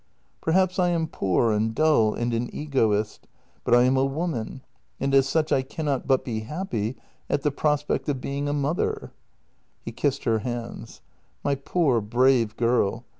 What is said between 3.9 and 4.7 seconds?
a woman,